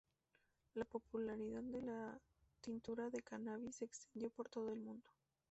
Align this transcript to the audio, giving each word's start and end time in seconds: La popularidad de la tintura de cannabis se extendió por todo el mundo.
La 0.73 0.83
popularidad 0.83 1.61
de 1.61 1.79
la 1.83 2.19
tintura 2.61 3.11
de 3.11 3.21
cannabis 3.21 3.75
se 3.75 3.85
extendió 3.85 4.31
por 4.31 4.49
todo 4.49 4.69
el 4.71 4.79
mundo. 4.79 5.07